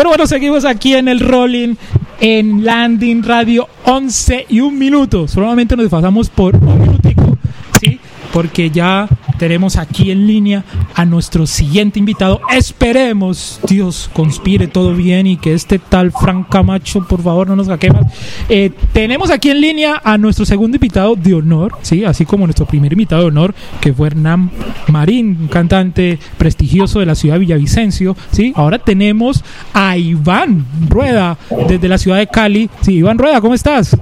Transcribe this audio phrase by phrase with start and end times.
[0.00, 1.74] Pero bueno, seguimos aquí en el Rolling
[2.20, 5.28] en Landing Radio 11 y un minuto.
[5.28, 7.36] Solamente nos pasamos por un minutico,
[7.78, 8.00] ¿sí?
[8.32, 9.06] Porque ya
[9.40, 10.64] tenemos aquí en línea
[10.94, 12.42] a nuestro siguiente invitado.
[12.54, 17.68] Esperemos, Dios, conspire todo bien y que este tal Frank Camacho, por favor, no nos
[17.68, 18.04] saque más.
[18.50, 22.04] Eh, tenemos aquí en línea a nuestro segundo invitado de honor, ¿sí?
[22.04, 24.50] Así como nuestro primer invitado de honor, que fue Hernán
[24.88, 28.52] Marín, un cantante prestigioso de la ciudad de Villavicencio, ¿sí?
[28.54, 32.68] Ahora tenemos a Iván Rueda, desde la ciudad de Cali.
[32.82, 33.96] Sí, Iván Rueda, ¿cómo estás?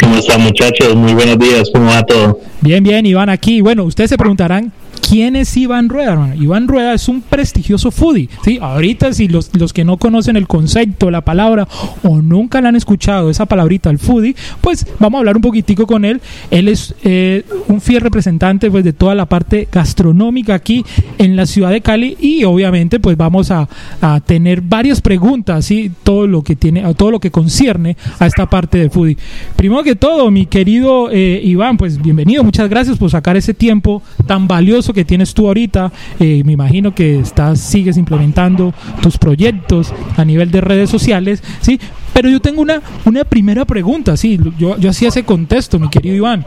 [0.00, 0.94] ¿Cómo están muchachos?
[0.94, 2.40] Muy buenos días, ¿cómo va todo?
[2.60, 3.60] Bien, bien, Iván, aquí.
[3.60, 4.72] Bueno, ustedes se preguntarán
[5.08, 6.12] ¿Quién es Iván Rueda?
[6.12, 6.34] Hermano?
[6.34, 8.28] Iván Rueda es un prestigioso foodie.
[8.44, 8.58] ¿sí?
[8.60, 11.68] Ahorita, si los, los, que no conocen el concepto, la palabra,
[12.02, 15.86] o nunca la han escuchado, esa palabrita, el foodie, pues vamos a hablar un poquitico
[15.86, 16.20] con él.
[16.50, 20.84] Él es eh, un fiel representante pues, de toda la parte gastronómica aquí
[21.18, 23.68] en la ciudad de Cali y obviamente pues vamos a,
[24.00, 25.90] a tener varias preguntas, ¿sí?
[26.02, 29.16] todo lo que tiene, todo lo que concierne a esta parte del foodie.
[29.56, 34.02] Primero que todo, mi querido eh, Iván, pues bienvenido, muchas gracias por sacar ese tiempo
[34.26, 35.92] tan valioso que tienes tú ahorita.
[36.20, 41.80] Eh, me imagino que estás, sigues implementando tus proyectos a nivel de redes sociales, ¿sí?
[42.12, 46.14] Pero yo tengo una, una primera pregunta, sí, yo, yo hacía ese contexto, mi querido
[46.14, 46.44] Iván.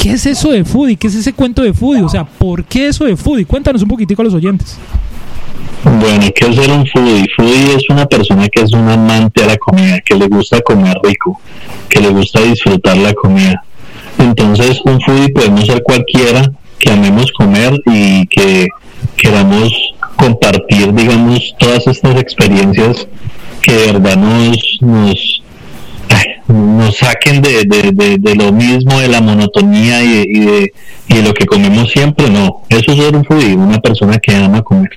[0.00, 0.96] ¿Qué es eso de foodie?
[0.96, 2.02] ¿Qué es ese cuento de foodie?
[2.02, 3.46] O sea, ¿por qué eso de foodie?
[3.46, 4.78] Cuéntanos un poquitico a los oyentes.
[5.84, 7.26] Bueno, ¿qué es ser un foodie?
[7.34, 10.98] Foodie es una persona que es un amante a la comida, que le gusta comer
[11.02, 11.40] rico,
[11.88, 13.62] que le gusta disfrutar la comida.
[14.18, 18.68] Entonces, un foodie podemos ser cualquiera que amemos comer y que
[19.16, 19.72] queramos
[20.16, 23.06] compartir, digamos, todas estas experiencias
[23.62, 25.42] que de verdad nos, nos,
[26.48, 30.72] nos saquen de, de, de, lo mismo, de la monotonía y, de,
[31.08, 32.30] y de lo que comemos siempre.
[32.30, 34.90] No, eso es ser un foodie, una persona que ama comer.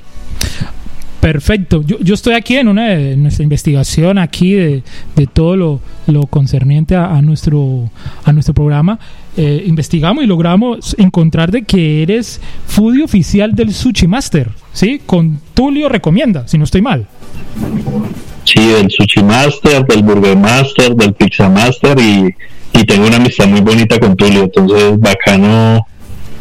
[1.21, 1.83] Perfecto.
[1.85, 4.83] Yo, yo, estoy aquí en una en nuestra investigación aquí de,
[5.15, 7.91] de todo lo, lo concerniente a, nuestro
[8.25, 8.97] a nuestro programa.
[9.37, 15.01] Eh, investigamos y logramos encontrar de que eres foodie oficial del Sushi Master, ¿sí?
[15.05, 17.07] Con Tulio recomienda, si no estoy mal.
[18.43, 22.35] Sí, del Sushi Master, del Burger Master, del Pizza Master y,
[22.73, 25.87] y tengo una amistad muy bonita con Tulio, entonces bacano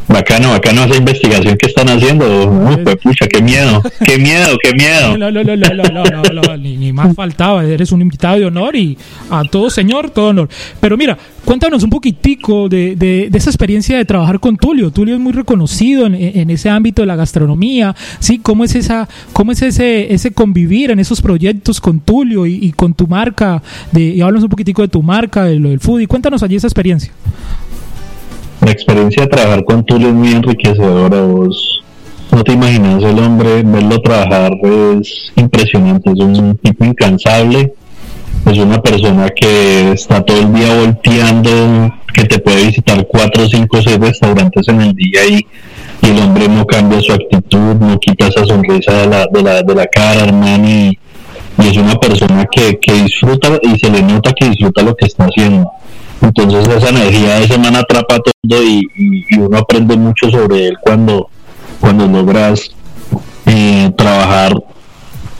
[0.08, 2.26] Bacano, bacano esa investigación que están haciendo.
[2.26, 5.16] Uf, pues, pucha, qué miedo, qué miedo, qué miedo.
[5.16, 7.64] No, no, no, no, no, no, no ni, ni, más faltaba.
[7.64, 8.98] Eres un invitado de honor y
[9.30, 10.48] a todo señor, todo honor.
[10.80, 14.90] Pero mira, cuéntanos un poquitico de, de, de esa experiencia de trabajar con Tulio.
[14.90, 17.94] Tulio es muy reconocido en, en, ese ámbito de la gastronomía.
[18.18, 18.38] ¿sí?
[18.38, 22.72] ¿Cómo es, esa, cómo es ese, ese convivir en esos proyectos con Tulio y, y
[22.72, 23.62] con tu marca?
[23.92, 26.00] De, y háblanos un poquitico de tu marca, de lo del food.
[26.00, 27.12] Y cuéntanos allí esa experiencia
[28.60, 31.21] la experiencia de trabajar con Tulio es muy enriquecedora.
[31.22, 31.82] Vos
[32.32, 34.53] no te imaginas el hombre, verlo trabajar
[35.00, 36.10] es impresionante.
[36.10, 37.72] Es un tipo incansable.
[38.47, 43.82] Es una persona que está todo el día volteando, que te puede visitar cuatro, cinco,
[43.82, 45.47] seis restaurantes en el día y,
[46.03, 49.62] y el hombre no cambia su actitud, no quita esa sonrisa de la, de la,
[49.62, 50.92] de la cara, hermano.
[51.60, 55.06] Y es una persona que, que disfruta y se le nota que disfruta lo que
[55.06, 55.71] está haciendo
[56.22, 61.28] entonces esa energía de semana atrapa todo y, uno aprende mucho sobre él cuando,
[61.81, 62.71] cuando logras
[63.47, 64.53] eh, trabajar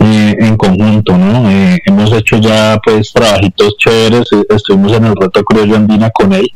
[0.01, 1.51] eh, en conjunto, ¿no?
[1.51, 6.51] Eh, hemos hecho ya pues trabajitos chéveres, estuvimos en el reto Criollo Andina con él,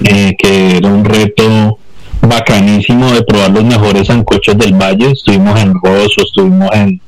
[0.00, 1.78] que era un reto
[2.22, 7.00] bacanísimo de probar los mejores sancochos del valle, estuvimos en Rosso, estuvimos en,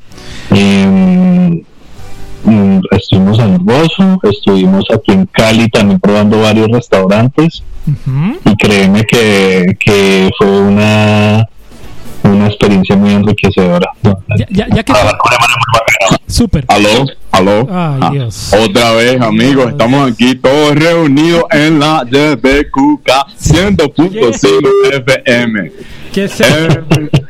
[3.60, 8.38] en estuvimos aquí en Cali también probando varios restaurantes uh -huh.
[8.44, 11.46] y créeme que, que fue una
[12.22, 13.90] una experiencia muy enriquecedora.
[14.02, 14.92] Ya, ya, ya que
[16.26, 16.64] Súper.
[16.68, 17.60] Aló, aló.
[17.70, 18.52] Ay, Ah, Dios.
[18.52, 19.70] Otra vez, amigos, Dios.
[19.72, 24.68] estamos aquí todos reunidos en la DBQK 100.5
[25.06, 25.72] FM.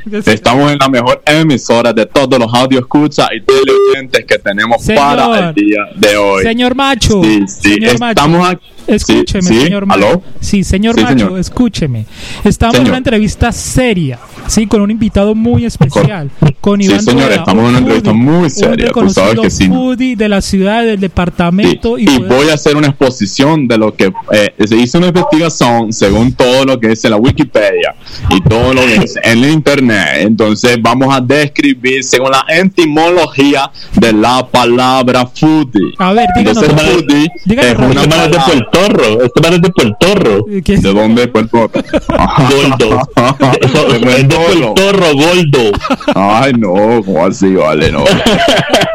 [0.27, 5.01] Estamos en la mejor emisora de todos los audio escucha y teleoyentes que tenemos Señor.
[5.03, 6.43] para el día de hoy.
[6.45, 8.67] Señor Macho, Sí, sí, señor Macho, estamos aquí.
[8.87, 10.07] escúcheme, Sí, señor Macho.
[10.07, 10.23] ¿aló?
[10.41, 11.39] Sí, señor Macho, señor.
[11.39, 12.07] escúcheme.
[12.45, 14.19] Estamos en una entrevista seria,
[14.51, 16.31] sí, con un invitado muy especial,
[16.61, 19.51] con Sí, Iván señor, Rueda, estamos en un una entrevista muy un seria, sabes que
[19.51, 19.69] sí.
[19.69, 23.79] foodie de la ciudad, del Sí, departamento y poder- voy a hacer una exposición de
[23.79, 27.95] lo que eh, se hizo una investigación según todo lo que dice la Wikipedia
[28.31, 30.07] y todo lo que dice en la internet.
[30.19, 35.95] Entonces vamos a describir según la etimología de la palabra foodie.
[35.99, 36.63] A ver, díganos.
[36.63, 40.45] Entonces foodie díganos es una es de palabra Puertorro, este man es de Puertorro.
[40.47, 41.29] ¿De dónde?
[41.29, 41.71] Puerto
[42.51, 43.09] Goldo.
[44.47, 45.79] Paco el Torro, Goldo.
[46.15, 47.55] Ay, no, ¿cómo así?
[47.55, 48.05] Vale, no.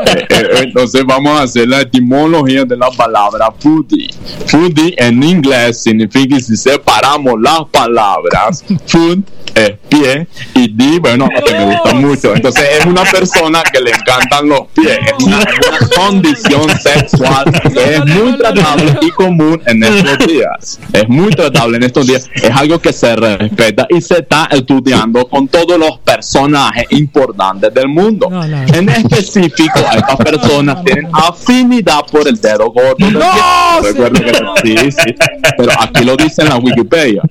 [0.05, 4.09] Eh, eh, entonces vamos a hacer la etimología de la palabra foodie.
[4.45, 9.23] Foodie en inglés significa si separamos las palabras, food
[9.55, 12.35] es pie y di, bueno, que me gusta mucho.
[12.35, 14.99] Entonces es una persona que le encantan los pies.
[15.05, 20.79] Es una, una condición sexual que es muy tratable y común en estos días.
[20.91, 22.29] Es muy tratable en estos días.
[22.35, 27.89] Es algo que se respeta y se está estudiando con todos los personajes importantes del
[27.89, 28.29] mundo.
[28.31, 28.57] No, no.
[28.73, 32.95] En específico, estas personas tienen afinidad por el dedo gordo.
[32.99, 33.19] No,
[33.83, 35.15] que sí, sí.
[35.57, 37.21] Pero aquí lo dice en la Wikipedia.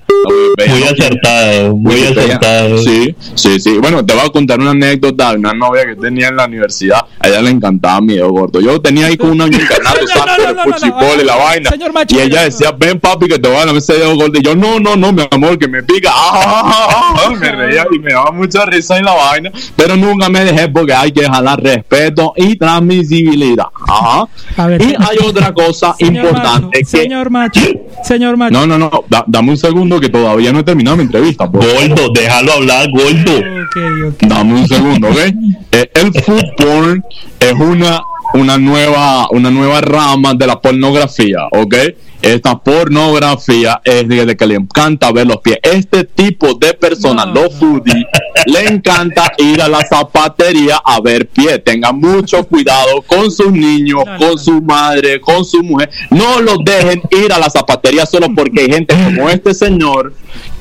[0.67, 2.77] Muy acertado, muy acertado.
[2.79, 3.77] Sí, sí, sí.
[3.79, 6.99] Bueno, te voy a contar una anécdota de una novia que tenía en la universidad.
[7.19, 8.59] A ella le encantaba mi dedo gordo.
[8.61, 10.55] Yo tenía ahí con un año encarnado, Señor, ¿sabes?
[10.55, 11.69] no, no, el y la vaina.
[11.69, 14.37] Señor macho, y ella decía, ven papi, que te voy a dar ese dedo gordo.
[14.39, 16.11] Y yo, no, no, no, mi amor, que me pica.
[16.27, 17.29] Ah, ah, ah, ah.
[17.39, 19.51] Me reía y me daba mucha risa en la vaina.
[19.75, 23.65] Pero nunca me dejé porque hay que jalar respeto y transmisibilidad.
[23.87, 24.27] Ajá.
[24.57, 26.85] A ver, y hay otra cosa Señor importante macho, que...
[26.85, 27.61] señor macho,
[28.03, 28.53] señor macho.
[28.53, 31.49] No, no, no, da- dame un segundo que todavía no he terminado mi entrevista.
[31.49, 31.87] por favor.
[31.87, 33.43] Goldo, déjalo hablar, ok.
[34.21, 35.17] Dame un segundo, ¿ok?
[35.71, 37.03] Eh, el food porn
[37.39, 38.01] es una,
[38.33, 41.75] una, nueva, una nueva rama de la pornografía, ¿ok?
[42.25, 45.59] Esta pornografía es de, que le encanta ver los pies.
[45.61, 48.03] Este tipo de personas, No, los foodies,
[48.47, 51.63] le encanta ir a la zapatería a ver pies.
[51.63, 54.37] Tengan mucho cuidado con sus niños, no, con no.
[54.39, 55.91] su madre, con su mujer.
[56.09, 60.11] No los dejen ir a la zapatería solo porque hay gente como este señor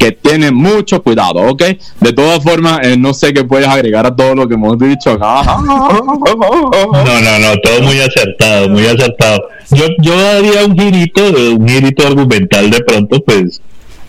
[0.04, 1.62] que tiene mucho cuidado, ¿ok?
[2.00, 5.12] De todas formas, eh, no sé qué puedes agregar a todo lo que hemos dicho
[5.12, 5.42] acá.
[5.64, 9.48] No, no, no, todo muy acertado, muy acertado.
[9.70, 11.22] Yo, yo daría un girito,
[11.56, 13.62] un girito argumental de pronto, pues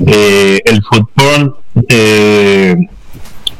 [0.05, 0.81] eh, el
[1.15, 1.53] porn
[1.87, 2.75] eh,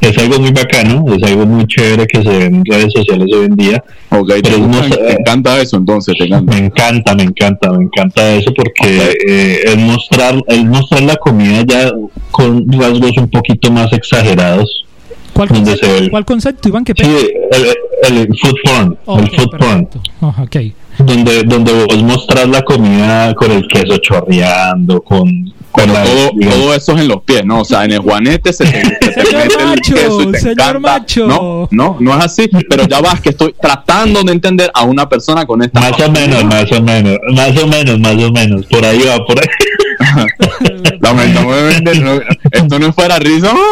[0.00, 3.46] es algo muy bacano, es algo muy chévere que se ve en redes sociales hoy
[3.46, 3.84] en día.
[4.10, 5.00] Ok, te, Pero gusta- no sé.
[5.00, 6.52] te encanta eso, entonces, te encanta.
[6.52, 11.62] Me encanta, me encanta, me encanta eso porque eh, es mostrar, es mostrar la comida
[11.66, 11.90] ya
[12.30, 14.84] con rasgos un poquito más exagerados.
[15.32, 16.84] ¿Cuál donde concepto, se ve- ¿Cuál concepto, Iván?
[16.84, 19.88] ¿Qué Sí, el, el food porn, el food porn.
[20.22, 20.56] Ajá, ok.
[20.98, 26.74] donde donde vos mostrar la comida con el queso chorreando con Pero la- todo, todo
[26.74, 27.60] eso es en los pies, ¿no?
[27.60, 30.32] O sea, en el juanete se te, se te Señor mete el macho, queso y
[30.32, 30.78] te señor encanta.
[30.80, 31.26] macho.
[31.26, 32.48] No, no, no es así.
[32.68, 35.80] Pero ya vas que estoy tratando de entender a una persona con esta.
[35.80, 39.24] más o menos más o menos más o menos más o menos por ahí va
[39.24, 39.46] por ahí
[41.06, 42.20] Lamentablemente, no,
[42.50, 43.52] esto no fuera risa.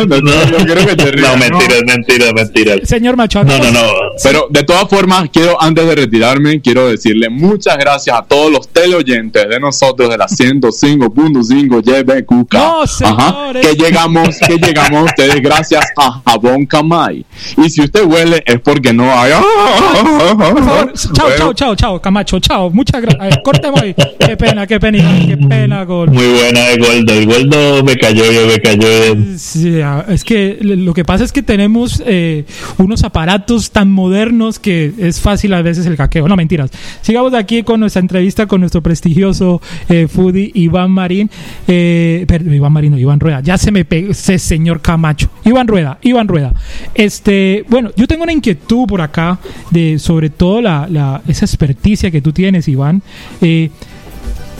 [0.00, 3.80] No, yo quiero que te rías, no mentiras mentiras mentiras Señor macho, no no no
[4.22, 8.68] Pero de todas formas, quiero, antes de retirarme, quiero decirle muchas gracias a todos los
[8.68, 12.54] teleoyentes de nosotros de la 105.5 YBQK.
[12.54, 13.66] No, señores.
[13.66, 17.24] que llegamos, que llegamos a ustedes gracias a Jabón Camay.
[17.56, 19.32] Y si usted huele es porque no hay.
[19.32, 22.70] Por favor, chao, Bueno, chao, chao, chao, Camacho, chao.
[22.70, 23.38] Muchas gracias.
[23.44, 23.94] Cortemos ahí.
[24.18, 26.10] Qué pena, qué pena, qué pena, gol.
[26.10, 29.78] muy buena de Goldo el Goldo me cayó bien me cayó bien Sí,
[30.08, 32.44] es que lo que pasa es que tenemos eh,
[32.78, 36.28] unos aparatos tan modernos que es fácil a veces el hackeo.
[36.28, 36.70] No, mentiras.
[37.02, 41.30] Sigamos aquí con nuestra entrevista con nuestro prestigioso eh, foodie Iván Marín.
[41.66, 43.40] Eh, perdón, Iván Marín, no, Iván Rueda.
[43.40, 45.30] Ya se me pegó ese señor Camacho.
[45.44, 46.52] Iván Rueda, Iván Rueda.
[46.94, 49.38] Este, bueno, yo tengo una inquietud por acá
[49.70, 53.02] de sobre todo la, la- esa experticia que tú tienes, Iván.
[53.40, 53.70] Eh,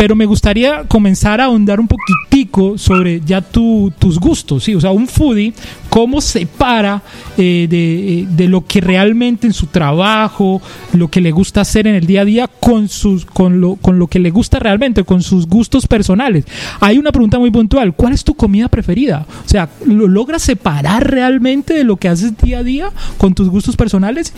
[0.00, 4.74] pero me gustaría comenzar a ahondar un poquitico sobre ya tu- tus gustos, ¿sí?
[4.74, 5.52] O sea, un foodie,
[5.90, 7.02] cómo separa
[7.36, 10.62] eh, de, eh, de lo que realmente en su trabajo,
[10.94, 13.98] lo que le gusta hacer en el día a día con, sus, con, lo, con
[13.98, 16.46] lo que le gusta realmente, con sus gustos personales.
[16.80, 19.26] Hay una pregunta muy puntual, ¿cuál es tu comida preferida?
[19.44, 23.50] O sea, ¿lo logras separar realmente de lo que haces día a día con tus
[23.50, 24.32] gustos personales?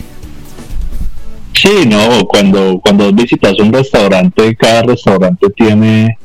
[1.63, 6.17] Sí, no, cuando, cuando visitas un restaurante, cada restaurante tiene,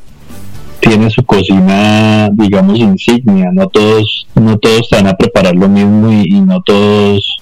[0.81, 6.41] tiene su cocina, digamos, insignia, no todos, no todos van a preparar lo mismo y,
[6.41, 7.39] no todos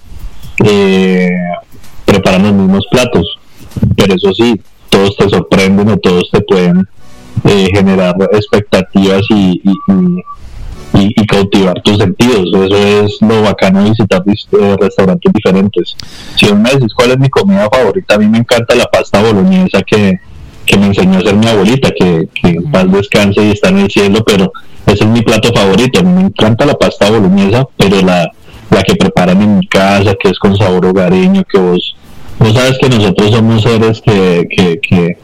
[0.63, 1.31] eh,
[2.05, 3.39] preparan los mismos platos,
[3.97, 4.61] pero eso sí,
[4.91, 6.87] todos te sorprenden o todos te pueden
[7.45, 9.63] eh, generar expectativas y
[11.37, 12.49] cautivar tus sentidos.
[12.53, 15.97] Eso es lo bacano de visitar eh, restaurantes diferentes.
[16.37, 19.23] Si vos me decís cuál es mi comida favorita, a mí me encanta la pasta
[19.23, 20.19] boloñesa que,
[20.65, 23.79] que me enseñó a hacer mi abuelita, que, que en paz descanse y está en
[23.79, 24.53] el cielo, pero
[24.87, 26.01] ese es mi plato favorito.
[26.01, 28.31] A mí me encanta la pasta boloñesa, pero la,
[28.71, 31.97] la que preparan en mi casa, que es con sabor hogareño, que vos,
[32.39, 35.19] vos sabes que nosotros somos seres que, que, que,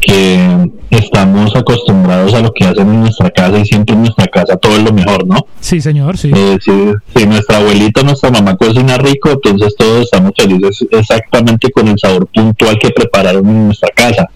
[0.00, 4.56] que estamos acostumbrados a lo que hacen en nuestra casa y siempre en nuestra casa
[4.56, 5.46] todo es lo mejor, ¿no?
[5.60, 6.30] Sí, señor, sí.
[6.34, 11.98] Eh, si, nuestra abuelita, nuestra mamá cocina rico, entonces todos estamos felices exactamente con el
[11.98, 14.28] sabor puntual que prepararon en nuestra casa.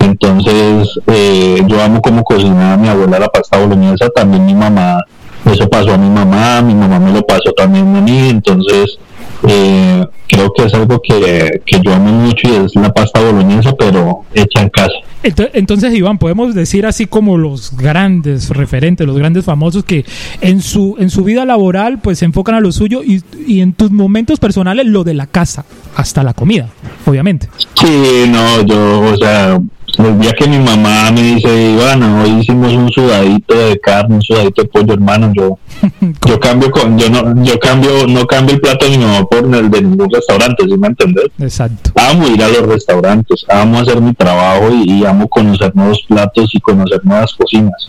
[0.00, 5.04] Entonces, eh, yo amo como cocinaba mi abuela la pasta boloñesa, también mi mamá,
[5.44, 8.98] eso pasó a mi mamá, mi mamá me lo pasó también a mí, entonces
[9.46, 14.24] eh, creo que es algo que, yo amo mucho y es la pasta boloñesa, pero
[14.34, 14.94] hecha en casa.
[15.22, 20.04] Entonces, Iván, podemos decir así como los grandes referentes, los grandes famosos que
[20.40, 23.72] en su, en su vida laboral pues se enfocan a lo suyo y, y en
[23.72, 25.64] tus momentos personales lo de la casa,
[25.96, 26.68] hasta la comida,
[27.04, 27.48] obviamente.
[27.74, 29.60] Sí, no, yo, o sea,
[29.98, 34.22] el día que mi mamá me dice, Iván, hoy hicimos un sudadito de carne, un
[34.22, 35.58] sudadito de pollo, hermano, yo,
[36.26, 39.44] yo cambio con, yo no, yo cambio, no cambio el plato de mi mamá por
[39.54, 41.26] el de ningún restaurante, ¿sí me entiendes?
[41.38, 41.92] Exacto.
[41.96, 46.60] Amo ir a los restaurantes, amo hacer mi trabajo y, amo conocer nuevos platos y
[46.60, 47.88] conocer nuevas cocinas.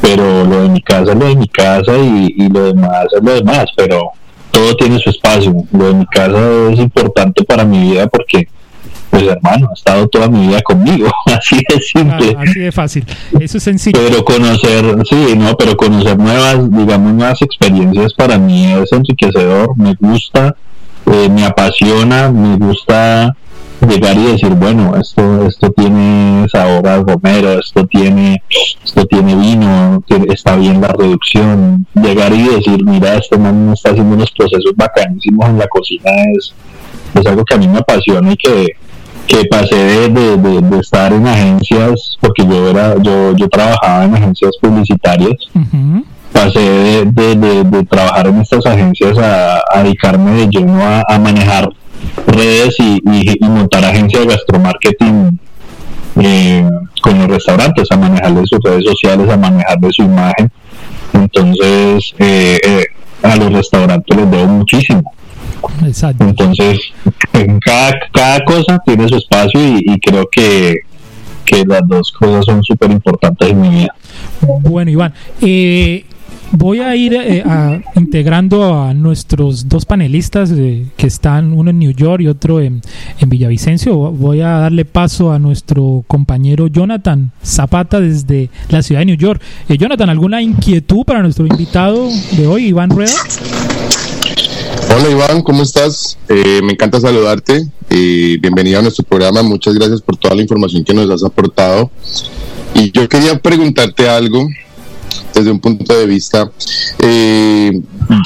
[0.00, 3.22] Pero lo de mi casa es lo de mi casa y, y lo demás es
[3.22, 4.12] lo demás, pero
[4.50, 5.54] todo tiene su espacio.
[5.72, 8.48] Lo de mi casa es importante para mi vida porque
[9.10, 12.34] pues hermano, ha estado toda mi vida conmigo, así de simple.
[12.38, 13.04] Ah, así de fácil,
[13.38, 13.98] eso es sencillo.
[14.06, 19.94] Pero conocer, sí, no, pero conocer nuevas, digamos, nuevas experiencias para mí es enriquecedor, me
[19.94, 20.54] gusta,
[21.06, 23.36] eh, me apasiona, me gusta
[23.88, 28.42] llegar y decir, bueno, esto, esto tiene sabor a romero, esto tiene,
[28.84, 34.14] esto tiene vino, está bien la reducción, llegar y decir, mira, este man está haciendo
[34.14, 36.54] unos procesos bacanísimos en la cocina es,
[37.14, 38.76] es algo que a mí me apasiona y que
[39.30, 45.36] que pasé de, estar en agencias, porque yo era yo, yo trabajaba en agencias publicitarias,
[46.32, 51.70] pasé de, trabajar en estas agencias a, dedicarme de lleno a, manejar
[52.26, 53.00] redes y,
[53.40, 55.38] montar agencias de gastromarketing
[56.16, 56.68] eh,
[57.00, 60.50] con los restaurantes, a manejarles sus redes sociales, a manejarles su imagen.
[61.12, 62.84] Entonces, eh, eh,
[63.22, 65.14] a los restaurantes les debo muchísimo
[65.84, 66.24] Exacto.
[66.24, 66.78] Entonces,
[67.64, 70.76] cada, cada cosa tiene su espacio y, creo que,
[71.44, 73.94] que, las dos cosas son súper importantes en mi vida.
[74.62, 76.04] Bueno, Iván, eh,
[76.52, 77.44] voy a ir eh,
[77.96, 82.82] integrando a nuestros dos panelistas eh, que están, uno en New York y otro en,
[83.18, 83.96] en, Villavicencio.
[83.96, 89.40] Voy a darle paso a nuestro compañero Jonathan Zapata desde la ciudad de New York.
[89.68, 93.12] Jonathan, ¿alguna inquietud para nuestro invitado de hoy, Iván Rueda?
[94.92, 96.18] Hola Iván, ¿cómo estás?
[96.28, 97.64] Eh, me encanta saludarte.
[97.88, 99.40] y bienvenido a nuestro programa.
[99.44, 101.92] Muchas gracias por toda la información que nos has aportado.
[102.74, 104.48] Y yo quería preguntarte algo
[105.32, 106.50] desde un punto de vista.
[106.98, 107.80] Eh,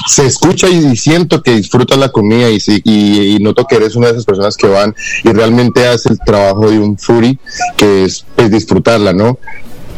[0.07, 4.13] se escucha y siento que disfrutas la comida y, y, noto que eres una de
[4.13, 7.37] esas personas que van y realmente hace el trabajo de un furi,
[7.77, 9.37] que es pues, disfrutarla, ¿no?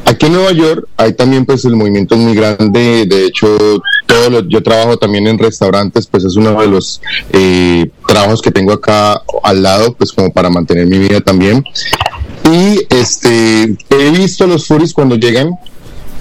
[0.07, 3.57] Aquí en Nueva York hay también pues el movimiento muy grande, de hecho
[4.05, 7.01] todo yo trabajo también en restaurantes, pues es uno de los
[7.33, 11.61] eh, trabajos que tengo acá al lado, pues como para mantener mi vida también.
[12.49, 15.51] Y este he visto los furis cuando llegan,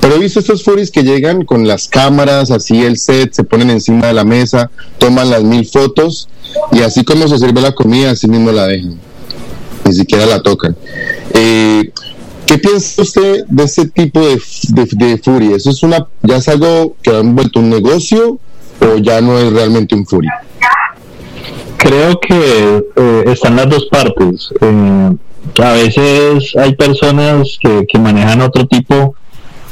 [0.01, 3.71] pero he visto estos furis que llegan con las cámaras, así el set, se ponen
[3.71, 6.29] encima de la mesa, toman las mil fotos
[6.73, 8.99] y así como se sirve la comida, así mismo la dejan,
[9.85, 10.77] ni siquiera la tocan.
[11.35, 11.93] Eh,
[12.47, 14.41] ¿Qué piensa usted de ese tipo de,
[14.93, 15.57] de, furia?
[15.57, 18.39] ¿Eso es una, ya es algo que ha vuelto un negocio
[18.81, 20.33] o ya no es realmente un furia?
[21.77, 24.51] Creo que eh, están las dos partes.
[24.61, 25.17] Eh,
[25.61, 29.17] a veces hay personas que, que manejan otro tipo.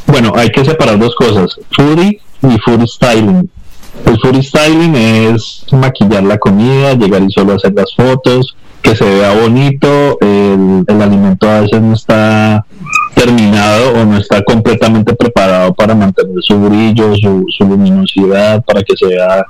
[0.07, 3.49] Bueno, hay que separar dos cosas: Fury y Fury Styling.
[4.05, 9.05] El Fury Styling es maquillar la comida, llegar y solo hacer las fotos, que se
[9.05, 12.67] vea bonito, el, alimento a veces no está
[13.15, 19.07] terminado o no está completamente preparado para mantener su brillo, su, luminosidad, para que se
[19.07, 19.43] vea,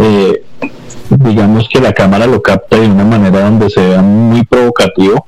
[0.00, 0.42] eh,
[1.08, 5.24] digamos que la cámara lo capta de una manera donde se vea muy provocativo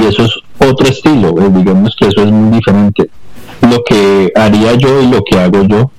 [0.00, 3.10] y eso es otro estilo, eh, digamos que eso es muy diferente.
[3.68, 5.90] Lo que haría yo y lo que hago yo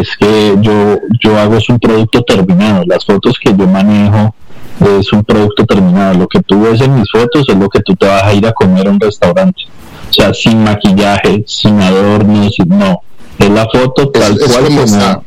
[0.00, 4.34] es que yo, yo hago es un producto terminado, las fotos que yo manejo
[4.80, 6.18] es un producto terminado.
[6.18, 8.46] Lo que tú ves en mis fotos es lo que tú te vas a ir
[8.46, 9.62] a comer a un restaurante.
[10.10, 13.02] O sea, sin maquillaje, sin adornos, no.
[13.38, 15.20] Es la foto tal cual como está.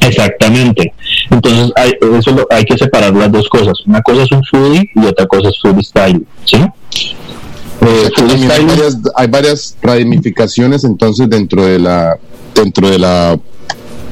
[0.00, 0.92] Exactamente.
[1.30, 3.74] Entonces, hay, eso hay que separar las dos cosas.
[3.86, 6.26] Una cosa es un foodie y otra cosa es foodie style.
[6.44, 6.58] ¿Sí?
[7.80, 8.10] Eh,
[8.50, 12.18] hay, varias, hay varias ramificaciones entonces dentro de la
[12.54, 13.38] dentro de la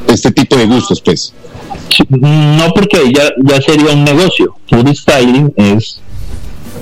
[0.07, 1.33] este tipo de gustos pues
[2.09, 4.55] no porque ya, ya sería un negocio.
[4.69, 6.01] Food styling es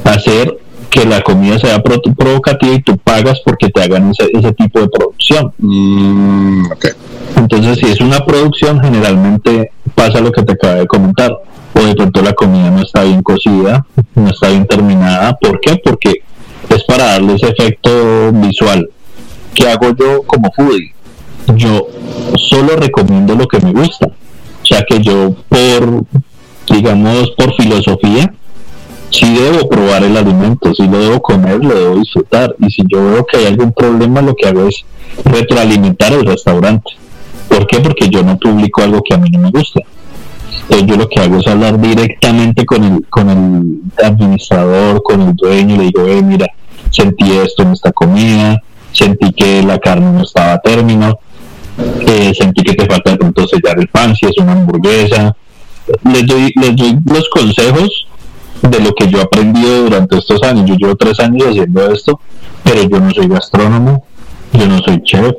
[0.04, 0.58] hacer
[0.90, 4.88] que la comida sea provocativa y tú pagas porque te hagan ese, ese tipo de
[4.88, 5.52] producción.
[5.58, 6.66] Mm,
[7.37, 11.32] Entonces, si es una producción, generalmente pasa lo que te acabo de comentar.
[11.75, 15.34] O de pronto la comida no está bien cocida, no está bien terminada.
[15.38, 15.80] ¿Por qué?
[15.82, 16.12] Porque
[16.68, 18.90] es para darle ese efecto visual.
[19.54, 20.92] ¿Qué hago yo como foodie?
[21.56, 21.87] Yo
[22.37, 24.08] solo recomiendo lo que me gusta.
[24.62, 26.04] Sea que yo por,
[26.69, 28.33] digamos, por filosofía,
[29.11, 32.54] si debo probar el alimento, si lo debo comer, lo debo disfrutar.
[32.59, 34.85] Y si yo veo que hay algún problema, lo que hago es
[35.25, 36.92] retroalimentar el restaurante.
[37.49, 37.81] ¿Por qué?
[37.81, 39.81] Porque yo no publico algo que a mí no me gusta.
[40.62, 45.35] Entonces yo lo que hago es hablar directamente con el, con el administrador, con el
[45.35, 46.47] dueño, le digo, eh, mira,
[46.90, 51.19] sentí esto en esta comida, sentí que la carne no estaba a término,
[51.79, 55.37] eh, sentí que te falta de pronto sellar el pan, si es una hamburguesa.
[56.05, 58.07] Les doy, les doy los consejos
[58.62, 60.67] de lo que yo he aprendido durante estos años.
[60.67, 62.21] Yo llevo tres años haciendo esto,
[62.62, 64.05] pero yo no soy gastrónomo,
[64.52, 65.33] yo no soy chef,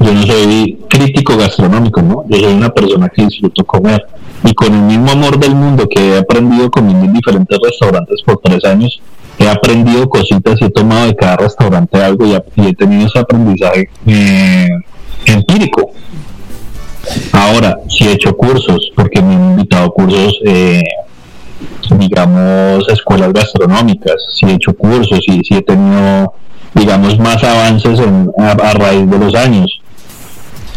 [0.00, 2.24] yo no soy crítico gastronómico, ¿no?
[2.28, 4.06] Yo soy una persona que disfruto comer.
[4.44, 8.38] Y con el mismo amor del mundo que he aprendido comiendo en diferentes restaurantes por
[8.38, 9.00] tres años,
[9.38, 13.88] he aprendido cositas y he tomado de cada restaurante algo y, he tenido ese aprendizaje
[14.06, 14.68] eh,
[15.32, 15.92] empírico.
[17.32, 20.82] Ahora, si he hecho cursos, porque me han invitado a cursos eh,
[21.98, 26.34] digamos, escuelas gastronómicas, si he hecho cursos, y si he tenido,
[26.74, 28.00] digamos, más avances
[28.38, 29.80] a, raíz de los años.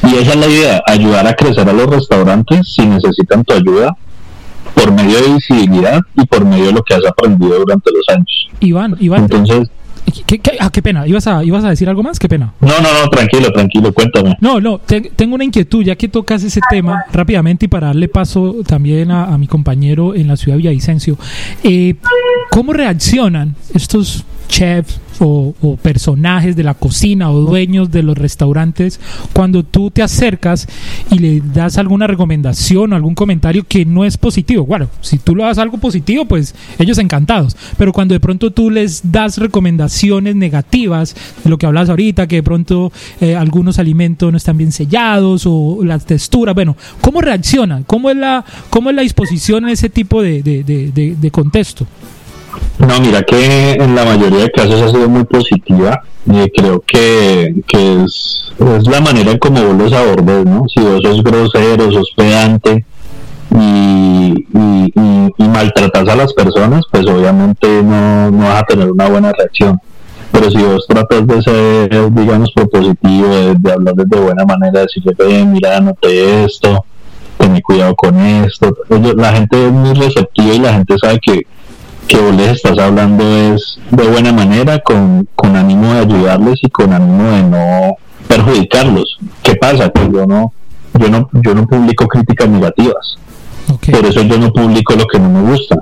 [0.04, 3.96] Y esa es la idea, ayudar a crecer a los restaurantes si necesitan tu ayuda
[4.74, 8.50] por medio de visibilidad y por medio de lo que has aprendido durante los años.
[8.60, 9.24] Iván, Iván.
[9.24, 9.70] Entonces,
[10.26, 11.08] ¿Qué, ah, qué pena.
[11.08, 12.20] ¿Ibas a, ¿Ibas a decir algo más?
[12.20, 12.54] Qué pena.
[12.60, 14.38] No, no, no, tranquilo, tranquilo, cuéntame.
[14.40, 18.58] No, no, tengo una inquietud, ya que tocas ese tema rápidamente y para darle paso
[18.66, 21.18] también a, mi compañero en la ciudad de Villavicencio.
[21.64, 21.96] Eh,
[22.52, 29.00] ¿Cómo reaccionan estos chefs o, personajes de la cocina o dueños de los restaurantes
[29.34, 30.68] cuando tú te acercas
[31.10, 34.66] y le das alguna recomendación o algún comentario que no es positivo.
[34.66, 37.56] Bueno, si tú lo das algo positivo, pues ellos encantados.
[37.78, 42.38] Pero cuando de pronto tú les das recomendaciones negativas, de lo que hablas ahorita, que
[42.38, 47.84] de pronto eh, algunos alimentos no están bien sellados o las texturas, bueno, ¿cómo reaccionan?
[47.84, 51.86] ¿Cómo es la, cómo es la disposición en ese tipo de, de contexto?
[52.80, 56.04] No, mira que en la mayoría de casos ha sido muy positiva.
[56.26, 60.64] y creo que, es, la manera en como vos los abordes, ¿no?
[60.68, 62.86] Si vos sos grosero, sos pedante
[63.56, 64.48] y,
[65.38, 69.80] y, maltratas a las personas, pues obviamente no, vas a tener una buena reacción.
[70.32, 75.46] Pero si vos tratas de ser, digamos, propositivo, de, de hablar de buena manera, decirle,
[75.46, 76.86] mira, noté esto,
[77.38, 78.74] ten cuidado con esto.
[78.90, 81.42] la gente es muy receptiva y la gente sabe que
[82.12, 86.70] que vos les estás hablando es de buena manera, con, con ánimo de ayudarles y
[86.70, 87.96] con ánimo de no
[88.28, 89.18] perjudicarlos.
[89.42, 89.90] ¿Qué pasa?
[89.92, 90.52] Que yo no,
[91.00, 93.18] yo no, yo no publico críticas negativas.
[93.66, 95.78] Por eso yo no publico lo que no me gusta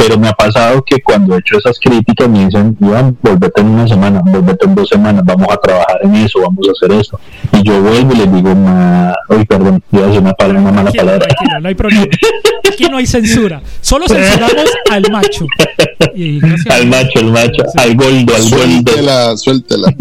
[0.00, 3.66] pero me ha pasado que cuando he hecho esas críticas me dicen, Iván, volvete en
[3.66, 7.20] una semana, volvete en dos semanas, vamos a trabajar en eso, vamos a hacer eso.
[7.52, 9.14] Y yo vuelvo y les digo, ma...
[9.28, 11.26] Ay, perdón, iba a decir una, palabra, una mala palabra.
[11.60, 12.06] no hay problema.
[12.72, 15.46] Aquí no hay censura, solo censuramos al macho.
[16.70, 19.94] al macho, al macho, al goldo, al suéltela, Suéltela,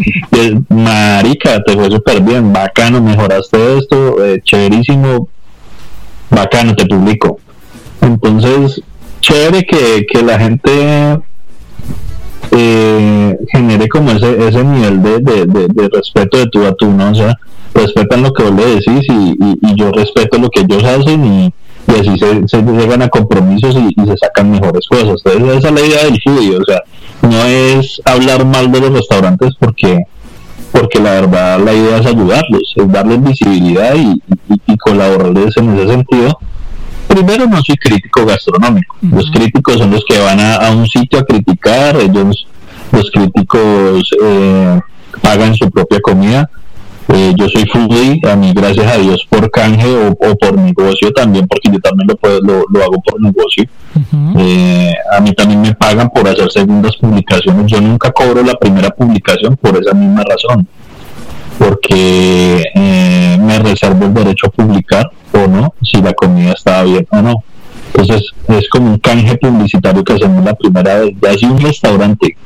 [0.70, 5.28] Marica, te fue súper bien, bacano, mejoraste esto, eh, chéverísimo,
[6.30, 7.40] bacano, te publico.
[8.00, 8.82] Entonces,
[9.24, 11.18] chévere que, que la gente
[12.52, 17.10] eh, genere como ese, ese nivel de, de, respeto de tú a tú, ¿no?
[17.10, 17.34] O sea,
[17.74, 21.54] respetan lo que vos le decís y, y, yo respeto lo que ellos hacen y,
[21.88, 25.22] así se, se, llegan a compromisos y, se sacan mejores cosas.
[25.24, 26.82] Entonces, esa es la idea del foodie, o sea,
[27.22, 30.04] no es hablar mal de los restaurantes porque
[30.70, 34.20] porque la verdad la idea es ayudarlos, es darles visibilidad y,
[34.66, 36.38] y colaborarles en ese sentido
[37.14, 38.96] primero no soy crítico gastronómico.
[39.02, 42.46] Los críticos son los que van a, un sitio a criticar, ellos,
[42.90, 44.80] los críticos eh,
[45.22, 46.50] pagan su propia comida.
[47.08, 51.46] Eh, yo soy foodie, a mí gracias a Dios por canje o, por negocio también,
[51.46, 53.64] porque yo también lo, puedo, lo, hago por negocio.
[54.36, 57.66] Eh, a mí también me pagan por hacer segundas publicaciones.
[57.66, 60.66] Yo nunca cobro la primera publicación por esa misma razón
[61.58, 67.06] porque eh, me reservo el derecho a publicar o no, si la comida estaba bien
[67.10, 67.44] o no.
[67.94, 71.12] Entonces es como un canje publicitario que hacemos la primera vez.
[71.20, 72.36] Ya si un restaurante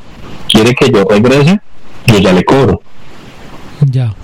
[0.49, 1.61] quiere que yo regrese,
[2.07, 2.83] yo ya le cobro.
[3.81, 4.15] Ya.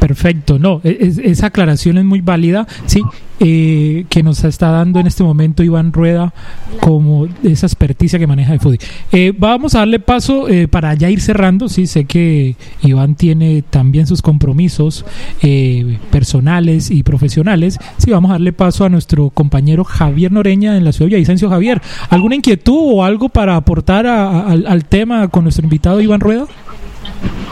[0.00, 3.02] Perfecto, no, e, es- esa aclaración es muy válida, sí,
[3.38, 6.32] eh, que nos está dando en este momento Iván Rueda
[6.80, 8.78] como esa experticia que maneja de foodie.
[9.12, 13.62] Eh, vamos a darle paso eh, para ya ir cerrando, sí, sé que Iván tiene
[13.62, 15.04] también sus compromisos
[15.42, 20.84] eh, personales y profesionales, sí, vamos a darle paso a nuestro compañero Javier Noreña en
[20.84, 21.50] la ciudad de Villavicencio.
[21.50, 26.46] Javier, ¿alguna inquietud o algo para aportar a- al tema con nuestro invitado Iván Rueda?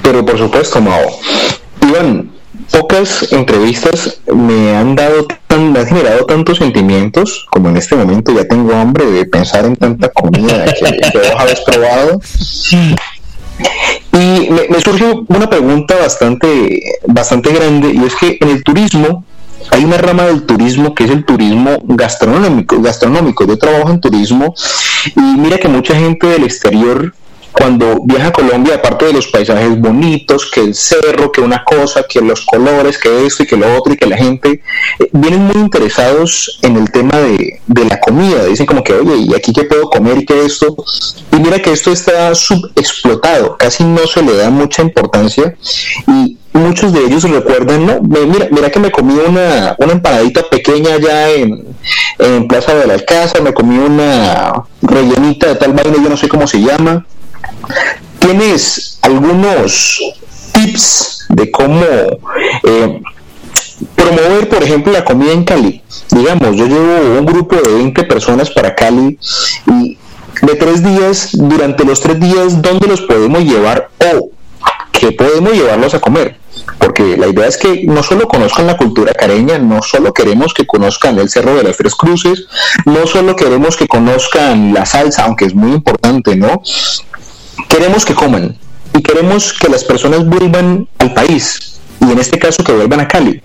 [0.03, 0.99] Pero por supuesto, Mao.
[1.83, 2.31] Iván,
[2.71, 8.33] pocas entrevistas me han dado tan, me han generado tantos sentimientos como en este momento
[8.33, 12.21] ya tengo hambre de pensar en tanta comida que, vos habéis probado.
[14.13, 19.25] Y me, me surge una pregunta bastante, bastante grande y es que en el turismo
[19.71, 23.47] hay una rama del turismo que es el turismo gastronómico, gastronómico.
[23.47, 24.55] Yo trabajo en turismo
[25.17, 27.15] y mira que mucha gente del exterior
[27.59, 32.05] cuando viaja a Colombia, aparte de los paisajes bonitos, que el cerro, que una cosa,
[32.09, 34.63] que los colores, que esto y que lo otro, y que la gente,
[35.01, 38.45] eh, vienen muy interesados en el tema de, de la comida.
[38.45, 40.77] Dicen como que, oye, ¿y aquí qué puedo comer y qué esto?
[41.33, 45.57] Y mira que esto está subexplotado, casi no se le da mucha importancia.
[46.07, 50.95] Y muchos de ellos recuerdan, no, mira, mira que me comí una, una empanadita pequeña
[50.95, 51.67] allá en,
[52.21, 56.47] en Plaza del Alcázar, me comí una rellenita de tal vaina, yo no sé cómo
[56.47, 57.05] se llama.
[58.19, 60.01] ¿Tienes algunos
[60.53, 63.01] tips de cómo eh,
[63.95, 65.83] promover, por ejemplo, la comida en Cali?
[66.11, 69.19] Digamos, yo llevo un grupo de 20 personas para Cali
[69.67, 69.99] y
[70.43, 74.31] de tres días, durante los tres días, ¿dónde los podemos llevar o
[74.93, 76.37] qué podemos llevarlos a comer?
[76.79, 80.67] Porque la idea es que no solo conozcan la cultura careña, no solo queremos que
[80.67, 82.47] conozcan el Cerro de las Tres Cruces,
[82.85, 86.63] no solo queremos que conozcan la salsa, aunque es muy importante, ¿no?
[87.69, 88.57] Queremos que coman
[88.95, 93.09] y queremos que las personas vuelvan al país y en este caso que vuelvan a
[93.09, 93.43] Cali.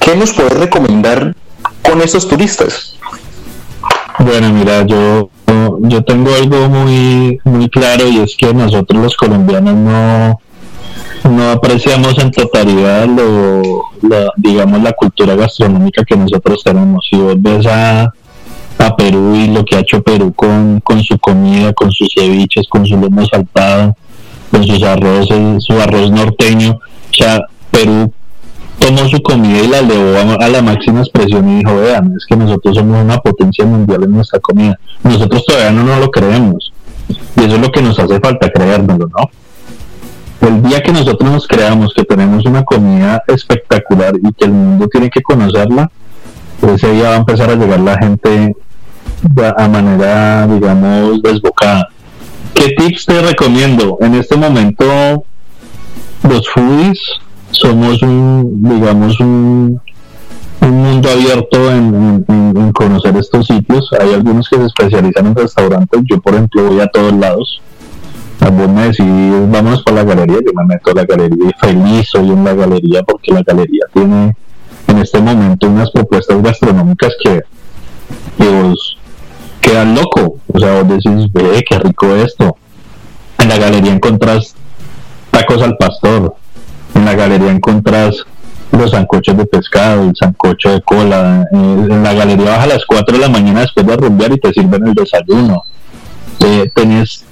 [0.00, 1.34] ¿Qué nos puedes recomendar
[1.82, 2.96] con estos turistas?
[4.18, 5.30] Bueno, mira, yo,
[5.80, 10.40] yo tengo algo muy, muy claro y es que nosotros los colombianos no,
[11.30, 17.06] no apreciamos en totalidad lo, la, digamos, la cultura gastronómica que nosotros tenemos.
[17.08, 18.12] Si vos ves a,
[18.82, 22.66] a Perú y lo que ha hecho Perú con, con su comida, con sus ceviches,
[22.68, 23.96] con su lomo saltado,
[24.50, 27.40] con sus arroces, su arroz norteño, o sea,
[27.70, 28.12] Perú
[28.78, 32.36] tomó su comida y la elevó a, la máxima expresión y dijo, vean, es que
[32.36, 34.78] nosotros somos una potencia mundial en nuestra comida.
[35.04, 36.72] Nosotros todavía no nos lo creemos.
[37.08, 40.48] Y eso es lo que nos hace falta creérnoslo, ¿no?
[40.48, 44.88] El día que nosotros nos creamos que tenemos una comida espectacular y que el mundo
[44.88, 45.90] tiene que conocerla,
[46.74, 48.56] ese día va a empezar a llegar la gente
[49.56, 51.88] a manera, digamos, desbocada.
[52.54, 53.98] ¿Qué tips te recomiendo?
[54.00, 54.84] En este momento,
[56.28, 57.00] los foodies
[57.50, 59.80] somos un, digamos, un,
[60.60, 63.88] un mundo abierto en, conocer estos sitios.
[64.00, 66.00] Hay algunos que se especializan en restaurantes.
[66.04, 67.60] Yo, por ejemplo, voy a todos lados.
[68.40, 69.06] Vos me decís,
[69.50, 70.38] vámonos para la galería.
[70.44, 73.84] Yo me meto a la galería y feliz soy en la galería porque la galería
[73.92, 74.36] tiene
[74.88, 77.40] en este momento unas propuestas gastronómicas que,
[78.38, 78.72] que
[79.62, 80.38] quedan loco.
[80.52, 82.56] O sea, vos decís, ve, qué rico esto.
[83.38, 84.54] En la galería encontrás
[85.30, 86.34] tacos al pastor.
[86.94, 88.26] En la galería encontrás
[88.72, 91.46] los sancochos de pescado, el sancocho de cola.
[91.52, 94.40] Eh, en la galería vas a las 4 de la mañana después de rumbear y
[94.40, 95.62] te sirven el desayuno.
[96.40, 97.24] Eh, tenés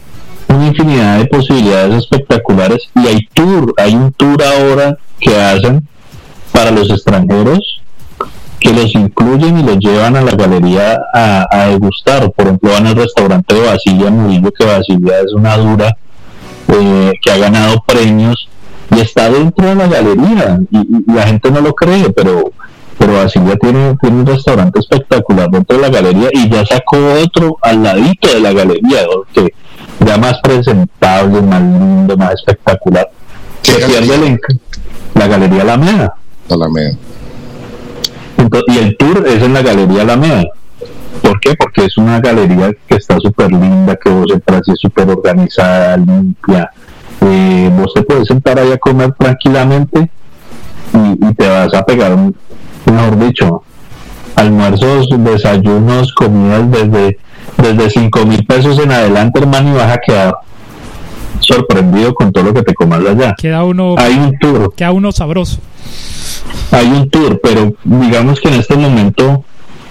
[0.48, 5.86] una infinidad de posibilidades espectaculares y hay tour, hay un tour ahora que hacen
[6.52, 7.79] para los extranjeros
[8.60, 12.30] que los incluyen y los llevan a la galería a, a degustar.
[12.32, 15.96] Por ejemplo, van al restaurante de Basilia Murillo, que Basilia es una dura
[16.68, 18.48] eh, que ha ganado premios
[18.94, 20.60] y está dentro de la galería.
[20.70, 22.52] Y, y la gente no lo cree, pero
[22.98, 27.56] pero Basilia tiene, tiene un restaurante espectacular dentro de la galería y ya sacó otro
[27.62, 29.54] al ladito de la galería, que
[30.04, 33.08] ya más presentable, más lindo, más espectacular.
[33.62, 34.58] ¿Qué Se pierde el enc-
[35.14, 36.14] la galería Alameda.
[36.50, 36.92] Alameda.
[38.68, 40.44] Y el tour es en la Galería Alameda.
[41.22, 41.54] ¿Por qué?
[41.54, 45.96] Porque es una galería que está súper linda, que vos entras y es súper organizada,
[45.96, 46.70] limpia.
[47.20, 50.10] Eh, vos te puedes sentar ahí a comer tranquilamente
[50.94, 52.34] y, y te vas a pegar, un-
[52.86, 53.62] mejor dicho,
[54.36, 57.18] almuerzos, desayunos, comidas desde
[57.58, 60.34] desde 5 mil pesos en adelante, hermano, y vas a quedar
[61.38, 63.34] sorprendido con todo lo que te comas allá.
[63.38, 65.58] Queda uno, Hay un tour queda uno sabroso.
[66.72, 69.44] hay un tour, pero digamos que en este momento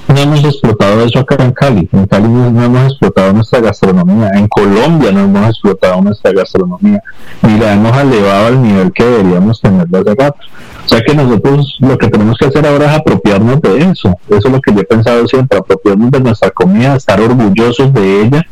[0.08, 1.88] no hemos explotado eso acá en Cali.
[1.92, 4.32] En Cali no hemos explotado nuestra gastronomía.
[4.34, 7.02] En Colombia no hemos explotado nuestra gastronomía.
[7.44, 10.40] Ni la hemos elevado al nivel que deberíamos tenerla hace rato.
[10.86, 14.18] O sea que nosotros lo que tenemos que hacer ahora es apropiarnos de eso.
[14.28, 18.22] Eso es lo que yo he pensado siempre, apropiarnos de nuestra comida, estar orgullosos de
[18.24, 18.44] ella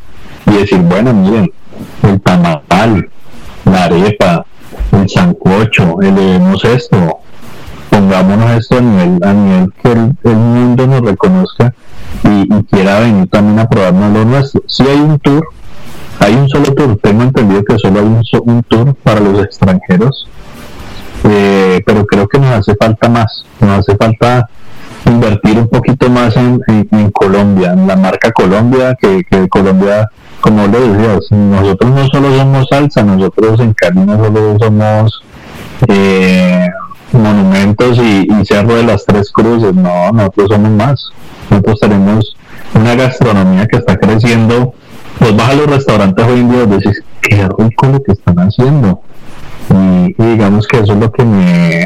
[0.45, 1.51] y decir, bueno, miren,
[2.03, 3.09] el tamal,
[3.65, 4.45] la arepa,
[4.91, 7.19] el sancocho, elevemos esto,
[7.89, 11.73] pongámonos esto a nivel, a nivel que el, mundo nos reconozca
[12.23, 14.61] y, quiera venir también a probarnos lo nuestro.
[14.67, 15.47] Si hay un tour,
[16.19, 20.27] hay un solo tour, tengo entendido que solo hay un, tour para los extranjeros
[21.23, 24.49] eh, pero creo que nos hace falta más, nos hace falta
[25.07, 30.09] invertir un poquito más en, en, Colombia, en la marca Colombia, que, Colombia,
[30.41, 35.23] como le decías, nosotros no solo somos salsa, nosotros en Cali no solo somos
[35.87, 36.67] eh,
[37.11, 41.09] monumentos y, cerro de las tres cruces, no, nosotros somos más,
[41.49, 42.37] nosotros tenemos
[42.73, 44.73] una gastronomía que está creciendo,
[45.19, 48.37] pues vas a los restaurantes hoy en día y dices, qué rico lo que están
[48.39, 49.01] haciendo,
[49.69, 51.85] y, digamos que eso es lo que me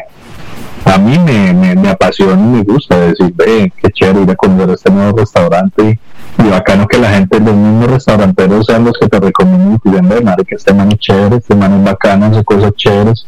[0.91, 4.69] a mí me, me, apasiona y me gusta decir, ve, qué chévere ir a comer
[4.69, 5.99] a este nuevo restaurante
[6.37, 9.89] y, bacano que la gente, los mismos restauranteros sean los que te recomienden y te
[9.89, 13.25] de madre que este man es chévere, este man es bacano, hace cosas chéveres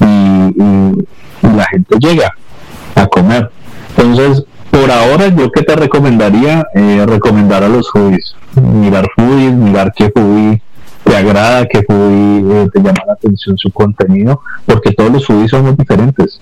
[0.00, 1.06] y,
[1.42, 2.32] la gente llega
[2.94, 3.50] a comer.
[3.96, 9.92] Entonces, por ahora yo que te recomendaría, eh, recomendar a los foodies, mirar foodies, mirar
[9.94, 10.62] qué foodie
[11.04, 15.50] te agrada, que foodie eh, te llama la atención su contenido, porque todos los foodies
[15.50, 16.40] somos diferentes.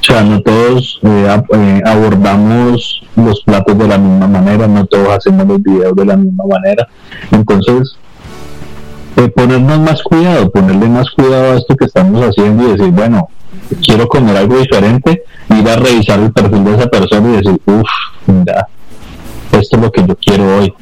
[0.00, 5.08] O sea, no todos eh, eh, abordamos los platos de la misma manera, no todos
[5.08, 6.88] hacemos los videos de la misma manera.
[7.30, 7.96] Entonces,
[9.34, 13.28] ponernos más cuidado, ponerle más cuidado a esto que estamos haciendo y decir, bueno,
[13.84, 17.88] quiero comer algo diferente, ir a revisar el perfil de esa persona y decir, uff,
[18.26, 18.68] mira,
[19.52, 20.72] esto es lo que yo quiero hoy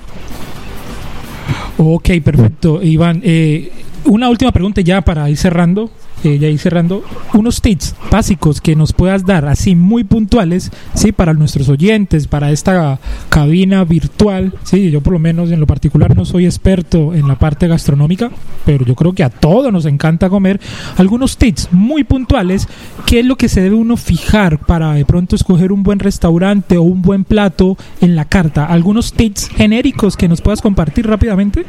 [1.79, 2.83] Ok, perfecto.
[2.83, 3.71] Iván, eh,
[4.05, 5.91] una última pregunta ya para ir cerrando.
[6.27, 11.13] Eh, ya ir cerrando, unos tips básicos que nos puedas dar, así muy puntuales, sí,
[11.13, 16.17] para nuestros oyentes, para esta cabina virtual, sí, yo por lo menos en lo particular
[16.17, 18.33] no soy experto en la parte gastronómica,
[18.65, 20.59] pero yo creo que a todos nos encanta comer.
[20.97, 22.67] Algunos tips muy puntuales,
[23.07, 26.77] ¿qué es lo que se debe uno fijar para de pronto escoger un buen restaurante
[26.77, 28.67] o un buen plato en la carta?
[28.67, 31.65] ¿Algunos tips genéricos que nos puedas compartir rápidamente?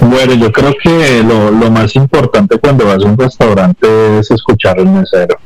[0.00, 5.38] Bueno, yo creo que lo, lo más importante cuando un restaurante es escuchar al mesero.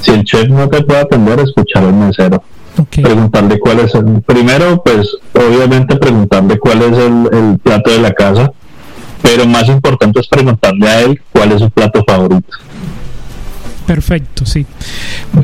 [0.00, 2.42] Si el chef no te puede atender, escuchar al mesero.
[2.90, 4.22] Preguntarle cuál es el.
[4.22, 8.52] Primero, pues, obviamente, preguntarle cuál es el, plato de la casa.
[9.20, 12.58] Pero más importante es preguntarle a él cuál es su plato favorito.
[13.86, 14.66] Perfecto, sí.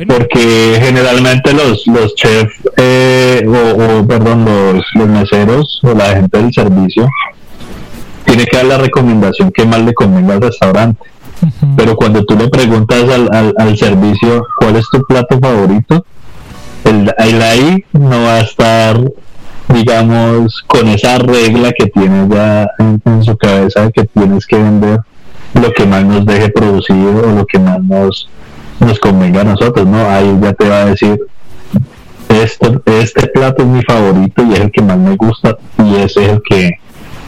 [0.07, 6.53] Porque generalmente los, los chefs, eh, o, perdón, los, los meseros o la gente del
[6.53, 7.07] servicio
[8.29, 11.03] tiene que dar la recomendación que más le convenga al restaurante.
[11.75, 16.05] Pero cuando tú le preguntas al, al, servicio cuál es tu plato favorito,
[16.83, 18.99] el, el ahí no va a estar,
[19.69, 24.99] digamos, con esa regla que tiene ya en, su cabeza de que tienes que vender
[25.53, 28.29] lo que más nos deje producido o lo que más nos,
[28.79, 30.07] nos convenga a nosotros, ¿no?
[30.07, 31.19] Ahí ya te va a decir,
[32.29, 36.25] este, este plato es mi favorito y es el que más me gusta y ese
[36.25, 36.79] es el que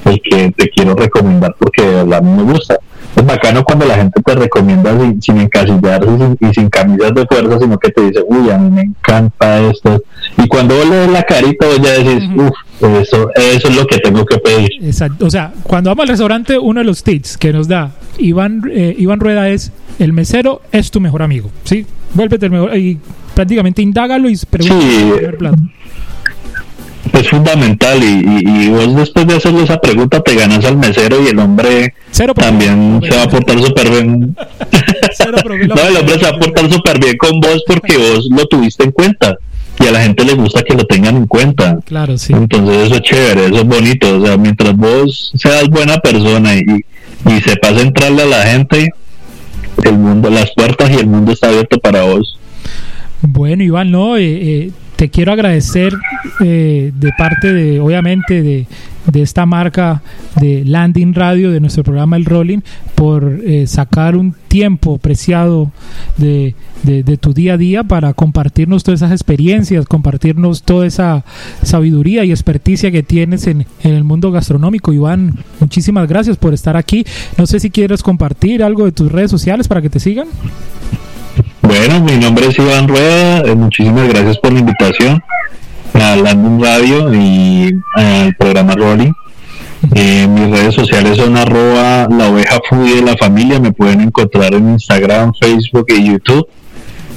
[0.05, 2.77] el que te quiero recomendar porque de verdad me gusta.
[3.15, 6.09] Es bacano cuando la gente te recomienda sin, sin encasillarse
[6.39, 10.01] y sin, camisas de fuerza, sino que te dice, uy, a mí me encanta esto.
[10.37, 12.55] Y cuando vos le des la carita, vos ya decís, uff,
[13.01, 14.69] eso, eso es lo que tengo que pedir.
[14.81, 15.25] Exacto.
[15.25, 18.95] O sea, cuando vamos al restaurante, uno de los tips que nos da Iván, eh,
[18.97, 21.85] Iván Rueda es, el mesero es tu mejor amigo, ¿sí?
[22.13, 22.97] Vuélvete el mejor, y
[23.35, 25.11] prácticamente indágalo y pregunta sí.
[25.25, 25.57] el plato
[27.13, 31.29] es fundamental y, y, vos después de hacerle esa pregunta te ganas al mesero y
[31.29, 31.93] el hombre
[32.35, 34.35] también se va a portar súper bien.
[35.67, 38.83] no, el hombre se va a portar súper bien con vos porque vos lo tuviste
[38.83, 39.35] en cuenta
[39.79, 41.79] y a la gente le gusta que lo tengan en cuenta.
[41.85, 42.33] Claro, sí.
[42.33, 44.17] Entonces eso es chévere, eso es bonito.
[44.17, 48.93] O sea, mientras vos seas buena persona y, y sepas entrarle a la gente,
[49.83, 52.37] el mundo, las puertas y el mundo está abierto para vos.
[53.21, 55.97] Bueno, Iván, no, eh, eh te quiero agradecer
[56.41, 58.67] eh, de parte de, obviamente, de,
[59.07, 60.03] de, esta marca
[60.39, 62.59] de Landing Radio, de nuestro programa El Rolling,
[62.93, 65.71] por eh, sacar un tiempo preciado
[66.17, 71.25] de, de, tu día a día para compartirnos todas esas experiencias, compartirnos toda esa
[71.63, 74.93] sabiduría y experticia que tienes en, en el mundo gastronómico.
[74.93, 77.07] Iván, muchísimas gracias por estar aquí.
[77.39, 80.27] No sé si quieres compartir algo de tus redes sociales para que te sigan.
[81.73, 85.23] Bueno, mi nombre es Iván Rueda, eh, muchísimas gracias por la invitación
[85.93, 89.13] a Landing Radio y al programa Rolling.
[89.95, 93.61] Eh, mis redes sociales son arroba la oveja foodie de la familia.
[93.61, 96.45] Me pueden encontrar en Instagram, Facebook y YouTube.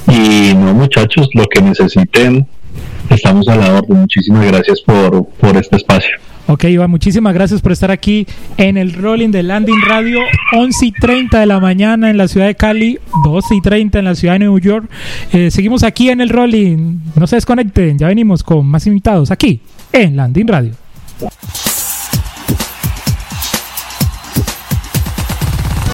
[0.07, 2.47] Y no, muchachos, lo que necesiten,
[3.09, 3.99] estamos a la orden.
[3.99, 6.15] Muchísimas gracias por, por este espacio.
[6.47, 8.27] Ok, Iván, muchísimas gracias por estar aquí
[8.57, 10.19] en el Rolling de Landing Radio,
[10.53, 14.05] 11 y 30 de la mañana en la ciudad de Cali, 12 y 30 en
[14.05, 14.87] la ciudad de New York.
[15.33, 19.59] Eh, seguimos aquí en el Rolling, no se desconecten, ya venimos con más invitados aquí
[19.91, 20.73] en Landing Radio.